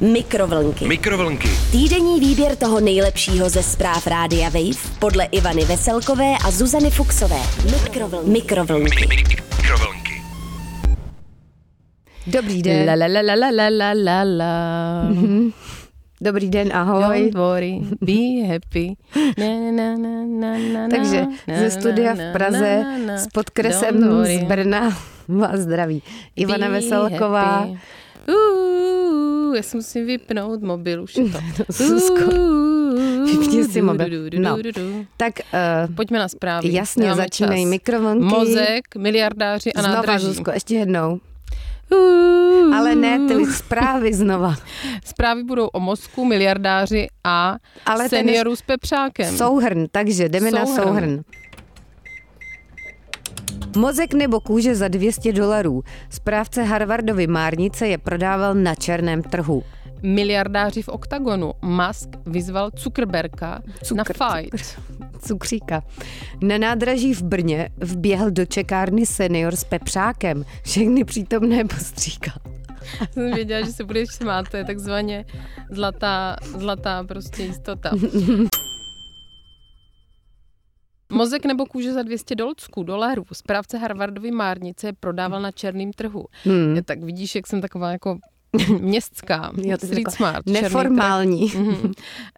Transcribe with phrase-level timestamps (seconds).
[0.00, 0.88] Mikrovlnky.
[0.88, 1.48] Mikrovlnky.
[1.72, 7.38] Týdenní výběr toho nejlepšího ze zpráv Rádia Wave podle Ivany Veselkové a Zuzany Fuxové.
[7.72, 8.30] Mikrovlnky.
[8.30, 9.06] Mikrovlnky.
[9.06, 10.22] Mikrovlnky.
[12.26, 12.86] Dobrý den.
[12.86, 15.02] La, la, la, la, la, la, la, la.
[15.08, 15.50] Mhm.
[16.20, 17.30] Dobrý den, ahoj.
[17.30, 18.96] Don't worry, be happy.
[19.38, 21.26] Na, na, na, na, na, na, Takže
[21.58, 24.96] ze studia v Praze na, na, s podkresem z Brna
[25.28, 26.02] vás zdraví.
[26.36, 27.44] Ivana be Veselková.
[27.44, 27.78] Happy.
[28.28, 29.05] Uh
[29.56, 31.38] já si musím vypnout mobil, už je to.
[33.26, 34.30] Vypni si mobil.
[34.38, 34.58] No.
[35.16, 35.32] Tak
[35.88, 36.72] uh, Pojďme na zprávy.
[36.72, 37.70] jasně, začínají čas.
[37.70, 38.24] mikrovlnky.
[38.24, 40.26] Mozek, miliardáři a Znova, nádraží.
[40.26, 41.20] Zuzko, ještě jednou.
[41.92, 44.54] Uh, Ale ne, ty zprávy znova.
[45.04, 49.36] Zprávy budou o mozku, miliardáři a Ale seniorů s pepřákem.
[49.36, 51.22] Souhrn, takže jdeme na Souhrn.
[53.76, 55.82] Mozek nebo kůže za 200 dolarů.
[56.10, 59.62] Správce Harvardovy márnice je prodával na černém trhu.
[60.02, 61.52] Miliardáři v oktagonu.
[61.62, 63.58] Musk vyzval Zuckerberga
[63.94, 64.80] na fight.
[65.20, 65.82] Cukříka.
[66.42, 70.44] Na nádraží v Brně vběhl do čekárny senior s pepřákem.
[70.62, 72.34] Všechny přítomné postříkal.
[73.12, 75.24] Jsem věděla, že se budeš smát, to je takzvaně
[75.70, 77.90] zlatá, zlatá prostě jistota.
[81.16, 83.24] Mozek nebo kůže za 200 dolců, dolarů.
[83.32, 86.24] Správce Harvardovy márnice je prodával na černém trhu.
[86.44, 86.78] Hmm.
[86.84, 88.18] Tak vidíš, jak jsem taková jako
[88.80, 90.46] městská, Jo, street smart.
[90.46, 91.52] Neformální.
[91.56, 91.92] Mhm.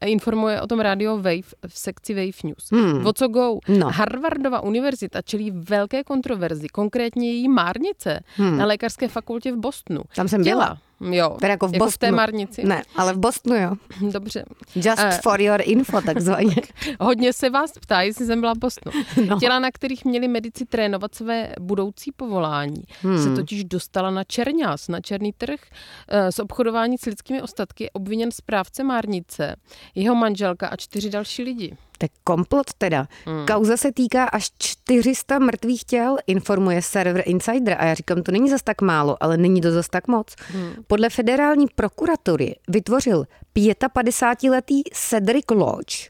[0.06, 2.70] Informuje o tom Radio Wave v sekci Wave News.
[2.72, 3.06] Hmm.
[3.06, 3.58] O co go?
[3.68, 3.88] No.
[3.90, 8.20] Harvardova univerzita čelí velké kontroverzi, konkrétně její márnice
[8.56, 10.00] na lékařské fakultě v Bostonu.
[10.16, 10.64] Tam jsem Chtěla.
[10.64, 10.78] byla.
[11.00, 11.36] Jo.
[11.40, 12.10] Teda jako v jako v Bostonu.
[12.10, 12.64] té márnici?
[12.64, 13.72] Ne, ale v Bostonu jo.
[14.12, 14.44] Dobře.
[14.74, 15.18] Just Eh.
[15.22, 16.54] for your info, takzvaně.
[17.00, 19.02] Hodně se vás ptá, jestli jsem byla v Bostonu.
[19.28, 19.40] No.
[19.40, 23.22] Těla, na kterých měli medici trénovat své budoucí povolání, hmm.
[23.22, 25.60] se totiž dostala na čerňas, na černý trh.
[26.08, 29.56] Eh, Z obchodování s lidskými ostatky obviněn správce márnice,
[29.94, 31.76] jeho manželka a čtyři další lidi.
[31.98, 33.08] To je komplot teda.
[33.26, 33.46] Hmm.
[33.46, 37.76] Kauza se týká až 400 mrtvých těl, informuje server Insider.
[37.78, 40.34] A já říkám, to není zas tak málo, ale není to zas tak moc.
[40.52, 40.72] Hmm.
[40.86, 43.24] Podle federální prokuratury vytvořil
[43.56, 46.08] 55-letý Cedric Lodge,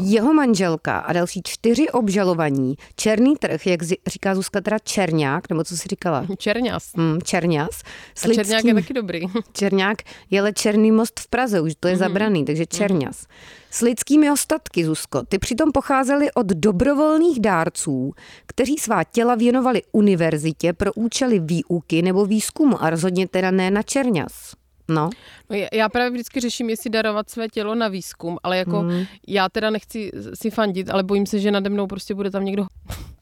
[0.00, 2.74] jeho manželka a další čtyři obžalovaní.
[2.96, 6.26] Černý trh, jak říká Zuzka teda Černák, nebo co jsi říkala?
[6.38, 6.90] Čerňas.
[6.96, 7.82] Hmm, Čerňas.
[8.14, 9.20] S A Čerňák je lidským- taky dobrý.
[9.52, 9.98] Černák
[10.30, 13.26] je ale Černý most v Praze, už to je zabraný, takže Čerňas.
[13.70, 18.12] S lidskými ostatky, Zuzko, ty přitom pocházely od dobrovolných dárců,
[18.46, 23.82] kteří svá těla věnovali univerzitě pro účely výuky nebo výzkumu a rozhodně teda ne na
[23.82, 24.52] Čerňas.
[24.88, 25.10] No,
[25.50, 29.04] No, já- právě vždycky řeším, jestli darovat své tělo na výzkum, ale jako Mhm.
[29.28, 32.66] já teda nechci si fandit, ale bojím se, že nade mnou prostě bude tam někdo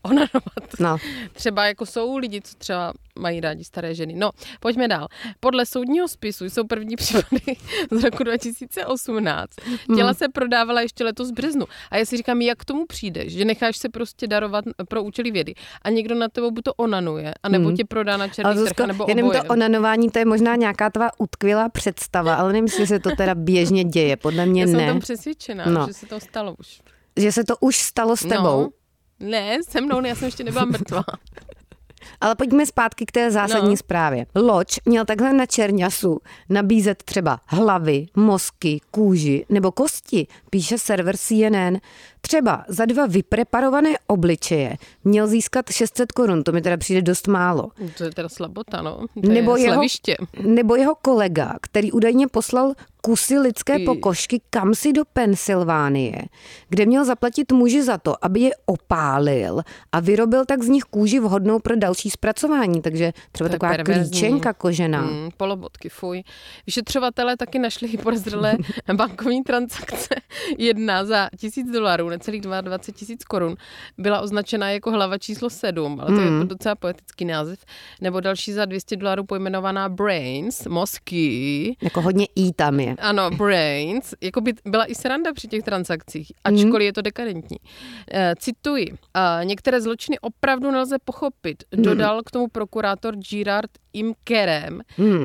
[0.02, 0.80] onanovat.
[0.80, 0.96] no.
[1.32, 4.14] Třeba jako jsou lidi, co třeba mají rádi staré ženy.
[4.16, 4.30] No,
[4.60, 5.08] pojďme dál.
[5.40, 7.56] Podle soudního spisu jsou první případy
[7.90, 9.50] z roku 2018.
[9.96, 11.66] Těla se prodávala ještě letos v březnu.
[11.90, 15.30] A já si říkám, jak k tomu přijdeš, že necháš se prostě darovat pro účely
[15.30, 18.80] vědy a někdo na tebou buď to onanuje, anebo tě prodá na černý Ale trh,
[18.80, 19.40] anebo jenom oboje.
[19.42, 23.34] to onanování, to je možná nějaká tvá utkvělá představa, ale nemyslím, že se to teda
[23.34, 24.16] běžně děje.
[24.16, 24.86] Podle mě já jsem ne.
[24.86, 25.86] tam přesvědčená, No.
[25.86, 26.80] že se to stalo už.
[27.16, 28.42] Že se to už stalo s tebou.
[28.62, 28.68] No,
[29.20, 31.04] ne, se mnou, ne, já jsem ještě nebyla mrtvá.
[32.20, 33.70] Ale pojďme zpátky k té zásadní No.
[33.70, 33.76] no.
[33.76, 34.26] zprávě.
[34.34, 41.76] Loď měl takhle na Čerňasu nabízet třeba hlavy, mozky, kůži nebo kosti, píše server CNN.
[42.20, 47.69] Třeba za dva vypreparované obličeje měl získat 600 korun, to mi teda přijde dost málo.
[47.98, 48.98] To je teda slabota, no.
[49.22, 49.82] To Nebo je jeho,
[50.42, 56.22] nebo jeho kolega, který údajně poslal kusy lidské pokožky kam si do Pensylvánie,
[56.68, 59.60] kde měl zaplatit muži za to, aby je opálil
[59.92, 62.82] a vyrobil tak z nich kůži vhodnou pro další zpracování.
[62.82, 64.10] Takže třeba To taková perverzní.
[64.10, 65.02] klíčenka kožená.
[65.02, 66.22] Mm, polobotky, fuj.
[66.66, 68.56] Vyšetřovatelé taky našli podezřelé
[68.94, 70.14] bankovní transakce.
[70.58, 73.54] Jedna za tisíc dolarů, necelých 22 tisíc korun,
[73.98, 76.40] byla označena jako hlava číslo 7, ale to Hmm.
[76.40, 77.58] je docela poetický název.
[78.00, 81.76] Nebo další za 200 dolarů pojmenovaná Brains, mozky.
[81.82, 82.89] Jako hodně i tam je.
[82.98, 84.15] Ano, Brains.
[84.20, 87.56] Jako by byla i sranda při těch transakcích, ačkoliv je to dekadentní.
[88.12, 88.86] E, cituji.
[89.15, 94.81] E, některé zločiny opravdu nelze pochopit, dodal k tomu prokurátor Girard Imkerem,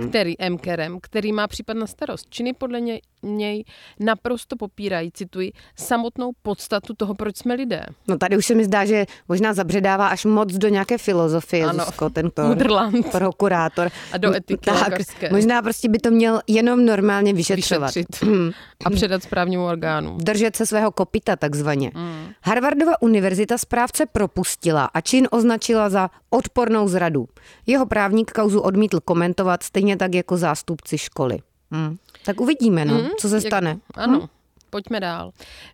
[0.10, 2.26] který, Mkerem, který má případ na starost.
[2.30, 3.64] Činy podle něj, něj
[4.00, 7.86] naprosto popírají, cituji, samotnou podstatu toho, proč jsme lidé.
[8.08, 11.86] No tady už se mi zdá, že možná zabředává až moc do nějaké filozofie, Ano.
[11.86, 13.12] Zuzko, tento Mudrland.
[13.12, 13.90] prokurátor.
[14.12, 15.30] A do etiky tak, lékařské.
[15.30, 17.96] možná prostě by to měl jenom normálně vyšetřovat.
[17.96, 18.30] Vyšetřit
[18.86, 20.18] a předat správnímu orgánu.
[20.18, 21.92] držet se svého kopita takzvaně.
[21.96, 22.28] Mm.
[22.44, 27.28] Harvardova univerzita správce propustila a čin označila za odpornou zradu.
[27.68, 31.38] Jeho právník kauzu odmítl komentovat stejně tak jako zástupci školy.
[31.72, 31.98] Hmm.
[32.26, 33.78] Tak uvidíme, no, co se Jak- stane.
[33.96, 34.30] Ano.
[34.76, 35.32] Pojďme dál.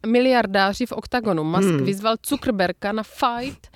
[0.07, 1.43] Miliardáři v OKTAGONu.
[1.43, 1.85] Musk Hmm.
[1.85, 3.67] vyzval Zuckerberga na fight.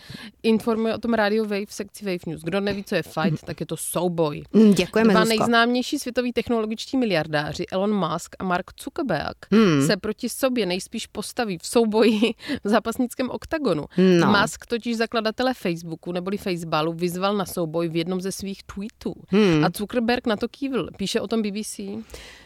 [0.44, 2.42] Informuje o tom Radio Wave v sekci Wave News.
[2.42, 4.44] Kdo neví, co je fight, tak je to souboj.
[4.54, 5.38] Hmm, Děkujeme, Dva Zuzko.
[5.38, 9.88] nejznámější světoví technologičtí miliardáři, Elon Musk a Mark Zuckerberg, Hmm.
[9.88, 12.20] se proti sobě nejspíš postaví v souboji
[12.64, 13.86] v zápasnickém oktagonu.
[14.20, 14.28] No.
[14.42, 19.14] Musk totiž zakladatele Facebooku neboli Faceballu vyzval na souboj v jednom ze svých tweetů.
[19.30, 19.66] Hmm.
[19.66, 20.88] A Zuckerberg na to kývl.
[20.98, 21.80] Píše o tom BBC.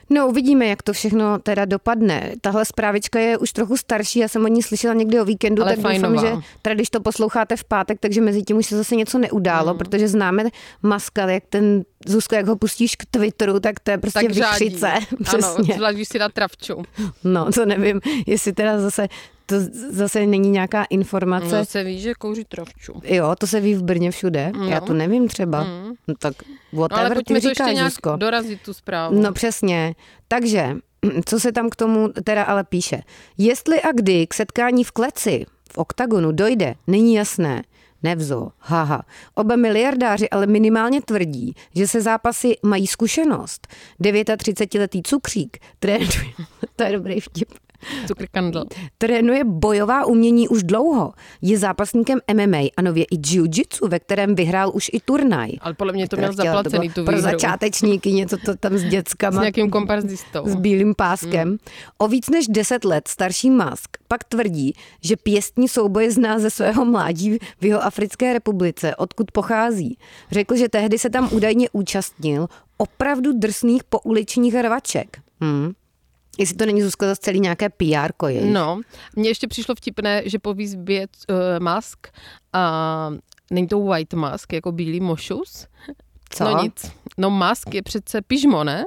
[0.10, 2.32] No uvidíme, jak to všechno teda dopadne.
[2.42, 5.72] Tahle zprávička je už trochu starší, já jsem o ní slyšela někdy o víkendu, Ale
[5.72, 6.22] tak doufám, fajnová.
[6.22, 9.74] že teda když to posloucháte v pátek, takže mezi tím už se zase něco neudálo,
[9.74, 9.78] Mm.
[9.78, 10.44] protože známe
[10.84, 14.88] Maska, jak ten Zuzko, jak ho pustíš k Twitteru, tak to je prostě Tak vychřice.
[15.34, 15.74] Ano, Přesně.
[15.76, 16.84] zvlášť, když si dá travču.
[17.24, 19.08] No, to nevím, jestli teda zase,
[19.50, 19.56] to
[19.90, 21.58] zase není nějaká informace.
[21.58, 22.94] No, se ví, že kouří travču.
[23.04, 24.52] Jo, to se ví v Brně všude.
[24.58, 24.68] No.
[24.70, 25.64] Já to nevím třeba.
[26.08, 26.34] No, tak
[26.74, 28.16] No, whatever ale pojďme ty to ještě říkáš, nějak Zuzko.
[28.16, 29.22] dorazit tu zprávu.
[29.22, 29.96] No přesně.
[30.28, 30.76] Takže,
[31.26, 33.02] co se tam k tomu teda ale píše?
[33.38, 37.64] Jestli a kdy k setkání v kleci, v oktagonu dojde, není jasné.
[38.04, 39.02] Nevzo, haha.
[39.36, 43.68] Oba miliardáři ale minimálně tvrdí, že se zápasy mají zkušenost.
[44.02, 46.10] 39-letý cukřík trénuje,
[46.76, 47.50] to je dobrý vtip,
[48.08, 48.64] Cukrkandl.
[48.98, 51.14] trénuje bojová umění už dlouho.
[51.42, 55.52] Je zápasníkem MMA a nově i jiu-jitsu, ve kterém vyhrál už i turnaj.
[55.62, 57.32] Ale podle mě to měl zaplacený, tu Pro výhru.
[57.32, 60.44] začátečníky něco to tam s S dětskama nějakým komparzistou.
[60.46, 61.48] s bílým páskem.
[61.48, 61.58] Hmm.
[61.98, 64.74] O víc než 10 let starší Musk pak tvrdí,
[65.04, 69.98] že pěstní souboje zná ze svého mládí v jeho Africké republice, odkud pochází.
[70.32, 72.48] Řekl, že tehdy se tam údajně účastnil
[72.78, 75.18] opravdu drsných pouličních rvaček.
[75.42, 75.72] Hmm.
[76.40, 78.46] Jestli to není Zuzko zase celý nějaké PR koje.
[78.46, 78.82] No,
[79.16, 82.08] mně ještě přišlo vtipné, že po výzbě uh, Musk
[82.54, 83.12] a
[83.52, 85.68] není to White Musk, jako bílý mošus.
[86.30, 86.44] Co?
[86.44, 86.92] No nic.
[87.18, 88.86] No Musk je přece pyžmo, ne?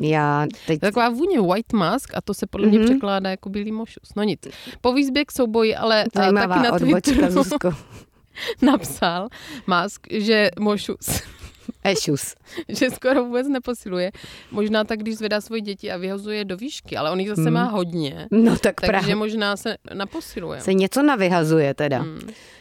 [0.00, 0.80] Já teď...
[0.80, 4.14] Taková vůně White Musk a to se podle mě překládá jako bílý mošus.
[4.16, 4.40] No nic.
[4.80, 7.42] Po výzbě k souboji, ale Zajímavá taky na Twitteru
[8.62, 9.28] napsal
[9.66, 11.22] Musk, že mošus
[11.90, 12.34] Ešus.
[12.68, 14.10] že skoro vůbec neposiluje.
[14.50, 17.50] Možná tak, když zvedá svoje děti a vyhazuje je do výšky, ale on jich zase
[17.50, 18.26] má hodně.
[18.30, 19.14] No tak Takže právě.
[19.14, 20.60] možná se naposiluje.
[20.60, 21.98] Se něco navyhazuje teda.
[21.98, 22.20] Hmm.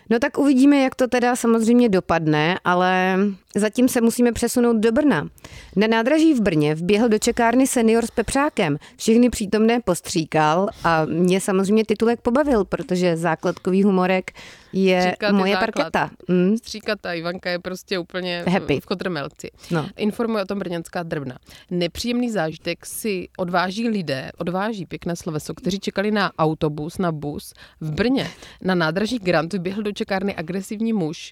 [0.10, 3.18] No tak uvidíme, jak to teda samozřejmě dopadne, ale
[3.56, 5.28] zatím se musíme přesunout do Brna.
[5.75, 8.78] Na nádraží v Brně vběhl do čekárny senior s pepřákem.
[8.98, 14.31] Všechny přítomné postříkal a mě samozřejmě titulek pobavil, protože základkový humorek
[14.74, 16.10] je Stříkat je moje parketa.
[16.28, 16.57] Mm.
[16.57, 18.80] Stříkata Ivanka je prostě úplně Happy.
[18.80, 18.86] v
[19.16, 19.52] kotrmelci.
[19.72, 19.90] No.
[19.98, 21.38] Informuje o tom brněnská drvna.
[21.72, 27.92] Nepříjemný zážitek si odváží lidé, odváží pěkné sloveso, kteří čekali na autobus, na bus v
[27.92, 28.30] Brně.
[28.62, 31.32] Na nádraží Grant vyběhl do čekárny agresivní muž,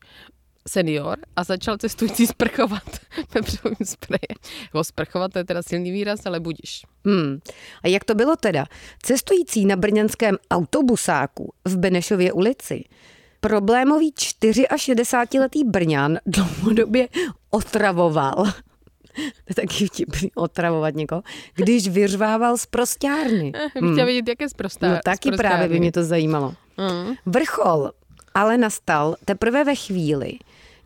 [0.67, 2.83] senior a začal cestující sprchovat
[3.33, 4.37] pepřovým sprejem.
[4.73, 6.85] Ho sprchovat to je teda silný výraz, ale budíš.
[7.05, 7.39] Hmm.
[7.83, 8.65] A jak to bylo teda?
[9.03, 12.83] Cestující na brněnském autobusáku v Benešově ulici
[13.43, 17.07] problémový 64-letý Brňan dlouhodobě
[17.53, 18.33] otravoval.
[19.15, 21.23] To je taky vtipný, otravovat někoho,
[21.55, 23.51] když vyřvával z prostárny.
[23.75, 23.93] Hmm.
[23.93, 24.89] Chtěla vědět, jaké zprostá.
[24.89, 26.53] No taky právě by mě to zajímalo.
[26.77, 27.13] Mm.
[27.25, 27.91] Vrchol
[28.33, 30.33] ale nastal teprve ve chvíli,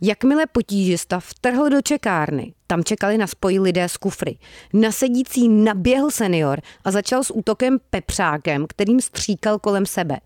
[0.00, 2.54] jakmile potížista vtrhl do čekárny.
[2.66, 4.38] Tam čekali na spoji lidé z kufry.
[4.72, 10.18] Na sedící naběhl senior a začal s útokem pepřákem, kterým stříkal kolem sebe.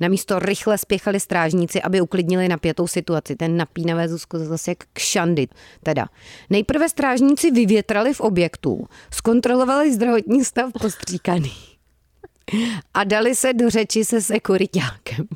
[0.00, 3.36] Na místo rychle spěchali strážníci, aby uklidnili napětou situaci.
[3.36, 5.54] Ten napínavé Zuzko zase jak kšandit.
[5.82, 6.06] Teda.
[6.50, 11.52] Nejprve strážníci vyvětrali v objektu, zkontrolovali zdravotní stav postříkaný
[12.94, 15.28] a dali se do řeči se sekuritákem.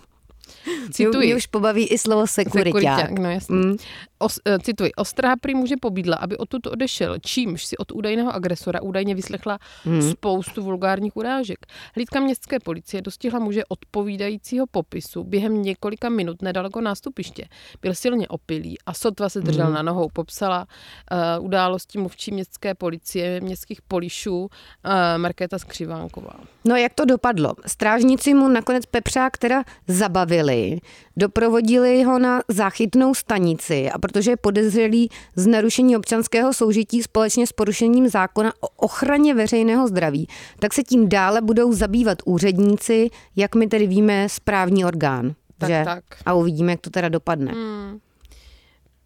[0.90, 1.26] Cituji.
[1.26, 3.18] Mě už pobaví i slovo sekuriták.
[3.18, 3.56] No jasně.
[3.56, 3.76] Mm.
[4.18, 8.82] Os, eh, cituji, ostraha prý muže pobídla, aby odtud odešel, čímž si od údajného agresora
[8.82, 10.02] údajně vyslechla Hmm.
[10.10, 11.58] spoustu vulgárních urážek.
[11.94, 17.44] Hlídka městské policie dostihla muže odpovídajícího popisu během několika minut nedaleko nástupiště.
[17.82, 19.74] Byl silně opilý a sotva se držel Hmm.
[19.74, 20.08] na nohou.
[20.12, 20.66] Popsala
[21.38, 24.48] uh, události mluvčí městské policie, městských polišů uh,
[25.16, 26.34] Markéta Skřivánková.
[26.64, 27.54] No jak to dopadlo?
[27.66, 30.53] Strážníci mu nakonec Pepřák teda zabavili,
[31.16, 37.52] doprovodili ho na záchytnou stanici a protože je podezřelý z narušení občanského soužití společně s
[37.52, 43.66] porušením zákona o ochraně veřejného zdraví, tak se tím dále budou zabývat úředníci, jak my
[43.66, 45.34] tedy víme, správní orgán.
[45.58, 45.82] Tak, že?
[45.84, 46.04] tak.
[46.26, 47.52] A uvidíme, jak to teda dopadne.
[47.52, 47.98] Hmm.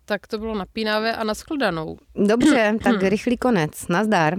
[0.05, 1.99] Tak to bylo napínavé a nashledanou.
[2.15, 3.89] Dobře, tak rychlý konec.
[3.89, 4.39] Nazdar.